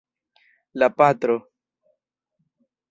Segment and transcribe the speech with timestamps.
[0.81, 1.39] La patro.